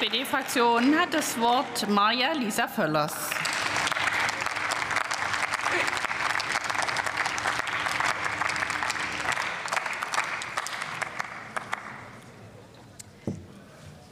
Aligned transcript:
SPD-Fraktion 0.00 0.98
hat 0.98 1.12
das 1.12 1.38
Wort 1.38 1.86
Maja 1.86 2.32
Lisa 2.32 2.66
Völlers. 2.66 3.12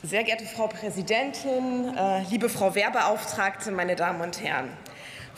Sehr 0.03 0.25
geehrte 0.25 0.45
Frau 0.45 0.67
Präsidentin, 0.67 1.97
äh, 1.97 2.23
liebe 2.25 2.51
Frau 2.51 2.75
Wehrbeauftragte, 2.75 3.71
meine 3.71 3.97
Damen 3.97 4.21
und 4.21 4.43
Herren! 4.43 4.69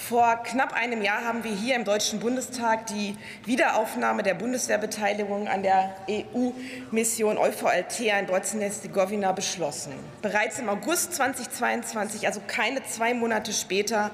Vor 0.08 0.42
knapp 0.42 0.72
einem 0.72 1.02
Jahr 1.02 1.24
haben 1.24 1.44
wir 1.44 1.52
hier 1.52 1.76
im 1.76 1.84
Deutschen 1.84 2.18
Bundestag 2.20 2.86
die 2.86 3.16
Wiederaufnahme 3.44 4.24
der 4.24 4.34
Bundeswehrbeteiligung 4.34 5.46
an 5.46 5.62
der 5.62 5.94
EU-Mission 6.08 7.36
EUFOR 7.36 7.70
Althea 7.70 8.18
in 8.18 8.26
Bosnien-Herzegowina 8.26 9.30
beschlossen. 9.32 9.92
Bereits 10.22 10.58
im 10.58 10.68
August 10.68 11.14
2022, 11.14 12.26
also 12.26 12.40
keine 12.44 12.82
zwei 12.82 13.14
Monate 13.14 13.52
später, 13.52 14.10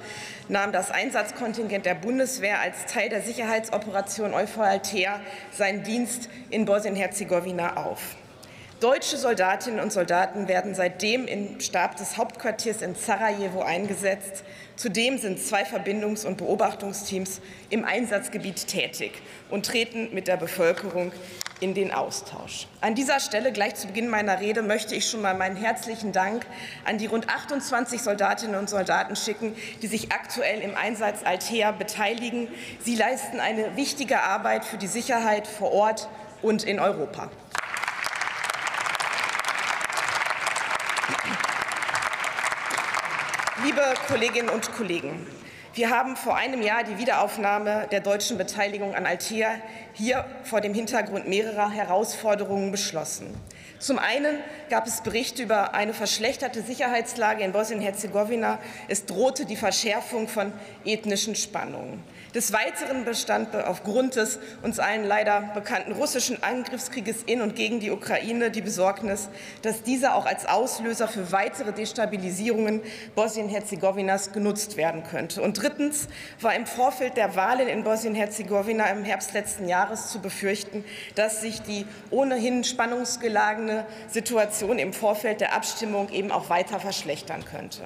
nahm 0.48 0.72
das 0.72 0.90
Einsatzkontingent 0.90 1.86
der 1.86 1.94
Bundeswehr 1.94 2.60
als 2.60 2.92
Teil 2.92 3.08
der 3.08 3.22
Sicherheitsoperation 3.22 4.34
EUFOR 4.34 4.64
Althea 4.64 5.20
seinen 5.52 5.82
Dienst 5.84 6.28
in 6.50 6.66
Bosnien-Herzegowina 6.66 7.76
auf. 7.76 8.16
Deutsche 8.80 9.16
Soldatinnen 9.16 9.80
und 9.80 9.90
Soldaten 9.90 10.48
werden 10.48 10.74
seitdem 10.74 11.26
im 11.26 11.60
Stab 11.60 11.96
des 11.96 12.18
Hauptquartiers 12.18 12.82
in 12.82 12.94
Sarajevo 12.94 13.62
eingesetzt. 13.62 14.44
Zudem 14.76 15.16
sind 15.16 15.40
zwei 15.40 15.62
Verbindungs- 15.62 16.26
und 16.26 16.36
Beobachtungsteams 16.36 17.40
im 17.70 17.86
Einsatzgebiet 17.86 18.66
tätig 18.66 19.12
und 19.48 19.64
treten 19.64 20.12
mit 20.12 20.28
der 20.28 20.36
Bevölkerung 20.36 21.10
in 21.60 21.72
den 21.72 21.90
Austausch. 21.90 22.66
An 22.82 22.94
dieser 22.94 23.18
Stelle, 23.18 23.50
gleich 23.50 23.76
zu 23.76 23.86
Beginn 23.86 24.08
meiner 24.08 24.40
Rede, 24.40 24.60
möchte 24.60 24.94
ich 24.94 25.08
schon 25.08 25.22
mal 25.22 25.32
meinen 25.32 25.56
herzlichen 25.56 26.12
Dank 26.12 26.44
an 26.84 26.98
die 26.98 27.06
rund 27.06 27.30
28 27.30 28.02
Soldatinnen 28.02 28.56
und 28.56 28.68
Soldaten 28.68 29.16
schicken, 29.16 29.56
die 29.80 29.86
sich 29.86 30.12
aktuell 30.12 30.60
im 30.60 30.76
Einsatz 30.76 31.20
Altea 31.24 31.72
beteiligen. 31.72 32.48
Sie 32.80 32.94
leisten 32.94 33.40
eine 33.40 33.74
wichtige 33.76 34.20
Arbeit 34.20 34.66
für 34.66 34.76
die 34.76 34.86
Sicherheit 34.86 35.46
vor 35.46 35.72
Ort 35.72 36.10
und 36.42 36.62
in 36.62 36.78
Europa. 36.78 37.30
Liebe 43.64 43.82
Kolleginnen 44.08 44.48
und 44.48 44.72
Kollegen, 44.72 45.26
wir 45.74 45.90
haben 45.90 46.16
vor 46.16 46.36
einem 46.36 46.62
Jahr 46.62 46.84
die 46.84 46.98
Wiederaufnahme 46.98 47.86
der 47.90 48.00
deutschen 48.00 48.38
Beteiligung 48.38 48.94
an 48.94 49.06
Althea 49.06 49.50
hier 49.96 50.26
vor 50.44 50.60
dem 50.60 50.74
Hintergrund 50.74 51.26
mehrerer 51.26 51.70
Herausforderungen 51.70 52.70
beschlossen. 52.70 53.34
Zum 53.78 53.98
einen 53.98 54.38
gab 54.70 54.86
es 54.86 55.02
Berichte 55.02 55.42
über 55.42 55.74
eine 55.74 55.92
verschlechterte 55.92 56.62
Sicherheitslage 56.62 57.44
in 57.44 57.52
Bosnien-Herzegowina. 57.52 58.58
Es 58.88 59.04
drohte 59.04 59.44
die 59.44 59.56
Verschärfung 59.56 60.28
von 60.28 60.52
ethnischen 60.84 61.34
Spannungen. 61.34 62.02
Des 62.34 62.52
Weiteren 62.52 63.04
bestand 63.04 63.54
aufgrund 63.54 64.16
des 64.16 64.38
uns 64.62 64.78
allen 64.78 65.06
leider 65.06 65.52
bekannten 65.54 65.92
russischen 65.92 66.42
Angriffskrieges 66.42 67.22
in 67.22 67.40
und 67.40 67.54
gegen 67.54 67.80
die 67.80 67.90
Ukraine 67.90 68.50
die 68.50 68.60
Besorgnis, 68.60 69.28
dass 69.62 69.82
dieser 69.82 70.14
auch 70.14 70.26
als 70.26 70.46
Auslöser 70.46 71.08
für 71.08 71.32
weitere 71.32 71.72
Destabilisierungen 71.72 72.82
Bosnien-Herzegowinas 73.14 74.32
genutzt 74.32 74.76
werden 74.76 75.02
könnte. 75.04 75.40
Und 75.40 75.62
drittens 75.62 76.08
war 76.40 76.54
im 76.54 76.66
Vorfeld 76.66 77.16
der 77.16 77.36
Wahlen 77.36 77.68
in 77.68 77.84
Bosnien-Herzegowina 77.84 78.86
im 78.88 79.04
Herbst 79.04 79.32
letzten 79.32 79.68
Jahres 79.86 80.10
zu 80.10 80.20
befürchten, 80.20 80.84
dass 81.14 81.42
sich 81.42 81.62
die 81.62 81.86
ohnehin 82.10 82.64
spannungsgeladene 82.64 83.86
Situation 84.08 84.80
im 84.80 84.92
Vorfeld 84.92 85.40
der 85.40 85.54
Abstimmung 85.54 86.08
eben 86.10 86.32
auch 86.32 86.50
weiter 86.50 86.80
verschlechtern 86.80 87.44
könnte. 87.44 87.82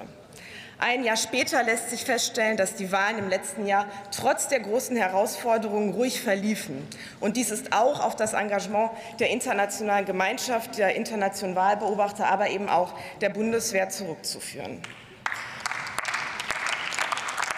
Ein 0.79 1.03
Jahr 1.03 1.15
später 1.15 1.61
lässt 1.61 1.91
sich 1.91 2.05
feststellen, 2.05 2.57
dass 2.57 2.73
die 2.73 2.91
Wahlen 2.91 3.19
im 3.19 3.29
letzten 3.29 3.67
Jahr 3.67 3.85
trotz 4.09 4.47
der 4.47 4.61
großen 4.61 4.97
Herausforderungen 4.97 5.93
ruhig 5.93 6.21
verliefen. 6.21 6.87
Und 7.19 7.37
dies 7.37 7.51
ist 7.51 7.71
auch 7.71 8.03
auf 8.03 8.15
das 8.15 8.33
Engagement 8.33 8.89
der 9.19 9.29
internationalen 9.29 10.05
Gemeinschaft, 10.07 10.79
der 10.79 10.95
internationalen 10.95 11.55
Wahlbeobachter, 11.55 12.25
aber 12.27 12.49
eben 12.49 12.67
auch 12.67 12.95
der 13.21 13.29
Bundeswehr 13.29 13.89
zurückzuführen. 13.89 14.81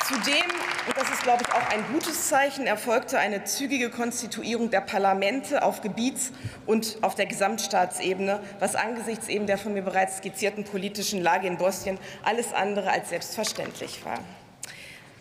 Zudem, 0.07 0.51
und 0.85 0.97
das 0.97 1.09
ist, 1.09 1.23
glaube 1.23 1.43
ich, 1.47 1.53
auch 1.53 1.69
ein 1.69 1.85
gutes 1.93 2.27
Zeichen, 2.27 2.67
erfolgte 2.67 3.19
eine 3.19 3.45
zügige 3.45 3.89
Konstituierung 3.89 4.69
der 4.69 4.81
Parlamente 4.81 5.63
auf 5.63 5.79
Gebiets- 5.79 6.33
und 6.65 6.97
auf 7.01 7.15
der 7.15 7.25
Gesamtstaatsebene, 7.25 8.41
was 8.59 8.75
angesichts 8.75 9.29
eben 9.29 9.47
der 9.47 9.57
von 9.57 9.73
mir 9.73 9.81
bereits 9.81 10.17
skizzierten 10.17 10.65
politischen 10.65 11.21
Lage 11.21 11.47
in 11.47 11.57
Bosnien 11.57 11.97
alles 12.23 12.53
andere 12.53 12.91
als 12.91 13.09
selbstverständlich 13.09 14.03
war. 14.03 14.19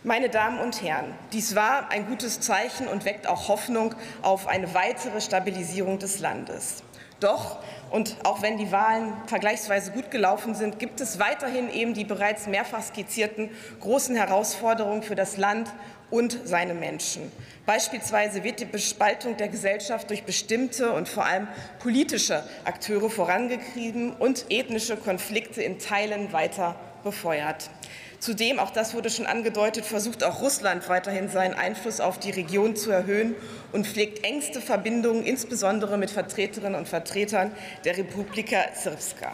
Meine 0.02 0.30
Damen 0.30 0.58
und 0.58 0.82
Herren, 0.82 1.14
dies 1.32 1.54
war 1.54 1.92
ein 1.92 2.08
gutes 2.08 2.40
Zeichen 2.40 2.88
und 2.88 3.04
weckt 3.04 3.28
auch 3.28 3.46
Hoffnung 3.46 3.94
auf 4.22 4.48
eine 4.48 4.74
weitere 4.74 5.20
Stabilisierung 5.20 6.00
des 6.00 6.18
Landes. 6.18 6.82
Doch, 7.22 7.58
und 7.90 8.16
auch 8.24 8.42
wenn 8.42 8.58
die 8.58 8.72
Wahlen 8.72 9.12
vergleichsweise 9.26 9.92
gut 9.92 10.10
gelaufen 10.10 10.56
sind, 10.56 10.80
gibt 10.80 11.00
es 11.00 11.20
weiterhin 11.20 11.70
eben 11.70 11.94
die 11.94 12.04
bereits 12.04 12.48
mehrfach 12.48 12.82
skizzierten 12.82 13.50
großen 13.80 14.16
Herausforderungen 14.16 15.04
für 15.04 15.14
das 15.14 15.36
Land 15.36 15.70
und 16.10 16.38
seine 16.44 16.74
Menschen. 16.74 17.30
Beispielsweise 17.64 18.42
wird 18.42 18.58
die 18.58 18.64
Bespaltung 18.64 19.36
der 19.36 19.48
Gesellschaft 19.48 20.10
durch 20.10 20.24
bestimmte 20.24 20.92
und 20.92 21.08
vor 21.08 21.24
allem 21.24 21.46
politische 21.78 22.42
Akteure 22.64 23.08
vorangetrieben 23.08 24.12
und 24.12 24.46
ethnische 24.50 24.96
Konflikte 24.96 25.62
in 25.62 25.78
Teilen 25.78 26.32
weiter 26.32 26.74
befeuert. 27.02 27.70
Zudem, 28.18 28.60
auch 28.60 28.70
das 28.70 28.94
wurde 28.94 29.10
schon 29.10 29.26
angedeutet, 29.26 29.84
versucht 29.84 30.22
auch 30.22 30.40
Russland 30.40 30.88
weiterhin 30.88 31.28
seinen 31.28 31.54
Einfluss 31.54 32.00
auf 32.00 32.20
die 32.20 32.30
Region 32.30 32.76
zu 32.76 32.92
erhöhen 32.92 33.34
und 33.72 33.86
pflegt 33.86 34.24
engste 34.24 34.60
Verbindungen, 34.60 35.24
insbesondere 35.24 35.98
mit 35.98 36.10
Vertreterinnen 36.10 36.76
und 36.76 36.88
Vertretern 36.88 37.50
der 37.84 37.98
Republika 37.98 38.58
Srpska. 38.76 39.32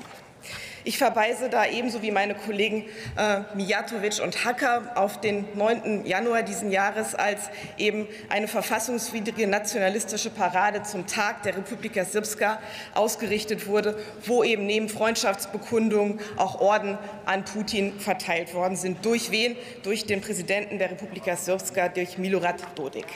Ich 0.88 0.96
verweise 0.96 1.50
da 1.50 1.66
ebenso 1.66 2.00
wie 2.00 2.10
meine 2.10 2.34
Kollegen 2.34 2.86
äh, 3.14 3.40
Mijatovic 3.54 4.22
und 4.22 4.46
Hacker 4.46 4.92
auf 4.94 5.20
den 5.20 5.44
9. 5.54 6.06
Januar 6.06 6.42
diesen 6.42 6.72
Jahres, 6.72 7.14
als 7.14 7.50
eben 7.76 8.06
eine 8.30 8.48
verfassungswidrige 8.48 9.46
nationalistische 9.46 10.30
Parade 10.30 10.82
zum 10.84 11.06
Tag 11.06 11.42
der 11.42 11.58
Republika 11.58 12.06
Srpska 12.06 12.58
ausgerichtet 12.94 13.66
wurde, 13.66 13.98
wo 14.24 14.42
eben 14.42 14.64
neben 14.64 14.88
Freundschaftsbekundungen 14.88 16.20
auch 16.38 16.58
Orden 16.58 16.96
an 17.26 17.44
Putin 17.44 18.00
verteilt 18.00 18.54
worden 18.54 18.76
sind. 18.76 19.04
Durch 19.04 19.30
wen? 19.30 19.56
Durch 19.82 20.06
den 20.06 20.22
Präsidenten 20.22 20.78
der 20.78 20.90
Republika 20.90 21.36
Srpska, 21.36 21.90
durch 21.90 22.16
Milorad 22.16 22.62
Dodik. 22.76 23.08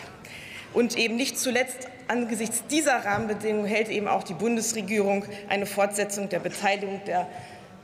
Und 0.74 0.98
eben 0.98 1.16
nicht 1.16 1.38
zuletzt 1.38 1.88
angesichts 2.06 2.64
dieser 2.66 3.04
Rahmenbedingungen 3.04 3.66
hält 3.66 3.88
eben 3.88 4.08
auch 4.08 4.24
die 4.24 4.34
Bundesregierung 4.34 5.24
eine 5.48 5.64
Fortsetzung 5.64 6.28
der 6.28 6.40
Beteiligung 6.40 7.00
der 7.06 7.28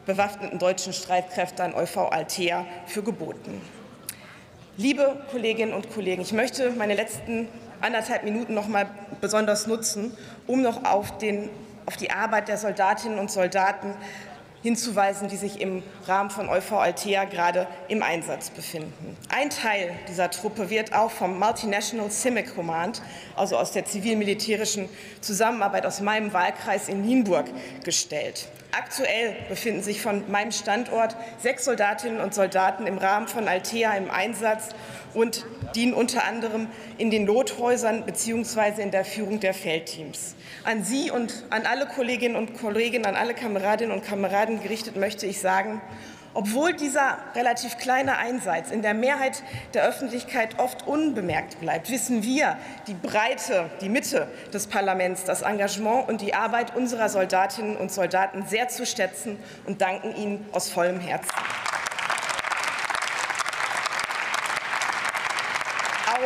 bewaffneten 0.09 0.59
deutschen 0.59 0.95
Streitkräfte 0.95 1.63
an 1.63 1.75
EUV 1.75 2.11
Altea 2.11 2.65
für 2.87 3.03
geboten. 3.03 3.61
Liebe 4.79 5.23
Kolleginnen 5.31 5.75
und 5.75 5.93
Kollegen, 5.93 6.23
ich 6.23 6.33
möchte 6.33 6.71
meine 6.71 6.95
letzten 6.95 7.47
anderthalb 7.83 8.25
Minuten 8.25 8.55
noch 8.55 8.69
mal 8.69 8.87
besonders 9.21 9.67
nutzen, 9.67 10.17
um 10.47 10.63
noch 10.63 10.85
auf, 10.85 11.19
den, 11.19 11.51
auf 11.85 11.97
die 11.99 12.11
Arbeit 12.11 12.49
der 12.49 12.57
Soldatinnen 12.57 13.19
und 13.19 13.31
Soldaten 13.31 13.95
hinzuweisen, 14.63 15.29
die 15.29 15.37
sich 15.37 15.61
im 15.61 15.83
Rahmen 16.07 16.31
von 16.31 16.49
EUV 16.49 16.73
Altea 16.73 17.25
gerade 17.25 17.67
im 17.89 18.03
Einsatz 18.03 18.49
befinden. 18.49 19.15
Ein 19.29 19.51
Teil 19.51 19.91
dieser 20.09 20.31
Truppe 20.31 20.71
wird 20.71 20.95
auch 20.95 21.11
vom 21.11 21.39
Multinational 21.39 22.11
CIMIC 22.11 22.55
Command, 22.55 23.03
also 23.37 23.59
aus 23.59 23.73
der 23.73 23.85
zivil-militärischen 23.85 24.89
Zusammenarbeit 25.21 25.85
aus 25.85 26.01
meinem 26.01 26.33
Wahlkreis 26.33 26.89
in 26.89 27.03
Nienburg, 27.03 27.47
gestellt. 27.85 28.49
Aktuell 28.73 29.34
befinden 29.49 29.83
sich 29.83 30.03
von 30.03 30.31
meinem 30.31 30.53
Standort 30.53 31.17
sechs 31.38 31.65
Soldatinnen 31.65 32.20
und 32.20 32.35
Soldaten 32.35 32.87
im 32.87 32.99
Rahmen 32.99 33.26
von 33.26 33.49
Altea 33.49 33.97
im 33.97 34.11
Einsatz 34.11 34.70
und 35.15 35.47
dienen 35.75 35.94
unter 35.94 36.25
anderem 36.25 36.67
in 36.99 37.11
den 37.11 37.25
Nothäusern 37.25 38.05
bzw. 38.05 38.82
in 38.82 38.91
der 38.91 39.06
Führung 39.06 39.41
der 39.41 39.55
Feldteams. 39.55 40.35
An 40.65 40.85
Sie 40.85 41.11
und 41.11 41.44
an 41.49 41.65
alle 41.65 41.87
Kolleginnen 41.87 42.37
und 42.37 42.59
Kollegen, 42.59 43.06
an 43.06 43.17
alle 43.17 43.32
Kameradinnen 43.32 43.97
und 43.97 44.05
Kameraden 44.05 44.62
gerichtet 44.62 44.97
möchte 44.97 45.25
ich 45.25 45.41
sagen, 45.41 45.81
obwohl 46.35 46.73
dieser 46.73 47.19
relativ 47.35 47.79
kleine 47.79 48.19
Einsatz 48.19 48.71
in 48.71 48.83
der 48.83 48.95
Mehrheit 48.95 49.43
der 49.75 49.85
Öffentlichkeit 49.85 50.59
oft 50.59 50.87
unbemerkt 50.87 51.61
bleibt, 51.61 51.91
wissen 51.91 52.23
wir 52.23 52.57
die 52.87 52.95
Breite, 52.95 53.71
die 53.81 53.89
Mitte 53.89 54.29
des 54.53 54.67
Parlaments, 54.67 55.25
das 55.25 55.43
Engagement 55.43 56.09
und 56.09 56.21
die 56.21 56.35
Arbeit 56.35 56.77
unserer 56.77 57.09
Soldatinnen 57.09 57.77
und 57.77 57.91
Soldaten 57.93 58.45
sehr 58.47 58.69
zu 58.69 58.87
schätzen 58.87 59.39
und 59.67 59.81
danken 59.81 60.15
ihnen 60.17 60.47
aus 60.53 60.69
vollem 60.69 61.01
Herzen. 61.01 61.31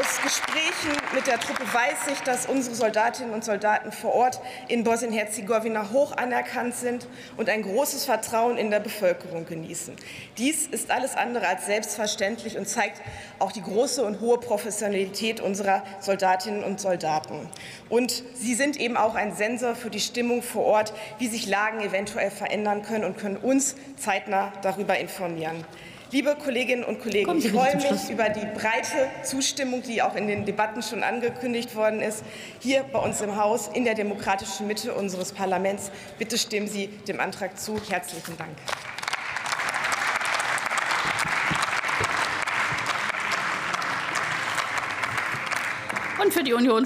Aus 0.03 0.21
Gesprächen 0.21 1.01
mit 1.15 1.29
der 1.29 1.39
Truppe 1.39 1.63
weiß 1.73 2.09
ich, 2.13 2.19
dass 2.23 2.47
unsere 2.47 2.75
Soldatinnen 2.75 3.33
und 3.33 3.45
Soldaten 3.45 3.93
vor 3.93 4.13
Ort 4.13 4.41
in 4.67 4.83
Bosnien-Herzegowina 4.83 5.93
hoch 5.93 6.17
anerkannt 6.17 6.75
sind 6.75 7.07
und 7.37 7.49
ein 7.49 7.63
großes 7.63 8.05
Vertrauen 8.07 8.57
in 8.57 8.73
der 8.73 8.81
Bevölkerung 8.81 9.47
genießen. 9.47 9.95
Dies 10.39 10.67
ist 10.67 10.91
alles 10.91 11.15
andere 11.15 11.47
als 11.47 11.67
selbstverständlich 11.67 12.59
und 12.59 12.69
zeigt 12.69 13.01
auch 13.39 13.53
die 13.53 13.63
große 13.63 14.03
und 14.03 14.19
hohe 14.21 14.39
Professionalität 14.39 15.41
unserer 15.41 15.85
Soldatinnen 16.01 16.65
und 16.65 16.81
Soldaten. 16.81 17.49
Und 17.89 18.25
sie 18.35 18.57
sind 18.57 18.81
eben 18.81 18.97
auch 18.97 19.15
ein 19.15 19.37
Sensor 19.37 19.77
für 19.77 19.91
die 19.91 20.01
Stimmung 20.01 20.43
vor 20.43 20.65
Ort, 20.65 20.93
wie 21.19 21.29
sich 21.29 21.47
Lagen 21.47 21.81
eventuell 21.81 22.33
verändern 22.33 22.83
können 22.83 23.05
und 23.05 23.19
können 23.19 23.37
uns 23.37 23.77
zeitnah 23.97 24.53
darüber 24.63 24.99
informieren. 24.99 25.65
Liebe 26.13 26.37
Kolleginnen 26.37 26.85
und 26.85 27.01
Kollegen, 27.01 27.39
ich 27.39 27.51
freue 27.51 27.75
mich 27.75 28.11
über 28.11 28.29
die 28.29 28.45
breite 28.45 29.09
Zustimmung, 29.23 29.81
die 29.83 30.03
auch 30.03 30.15
in 30.15 30.27
den 30.27 30.45
Debatten 30.45 30.83
schon 30.83 31.03
angekündigt 31.03 31.75
worden 31.75 32.03
ist, 32.03 32.23
hier 32.61 32.83
bei 32.83 32.99
uns 32.99 33.23
im 33.23 33.37
Haus 33.37 33.71
in 33.73 33.87
der 33.87 33.95
demokratischen 33.95 34.67
Mitte 34.67 34.93
unseres 34.93 35.33
Parlaments. 35.33 35.91
Bitte 36.19 36.37
stimmen 36.37 36.69
Sie 36.69 36.89
dem 37.09 37.19
Antrag 37.19 37.59
zu. 37.59 37.81
Herzlichen 37.89 38.37
Dank. 38.37 38.51
Und 46.23 46.33
für 46.33 46.45
die 46.45 46.53
Union 46.53 46.81